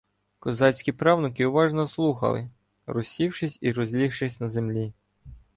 [0.39, 2.49] Козацькі правнуки уважно слухали,
[2.85, 4.93] розсівшись і розлігшись на землі.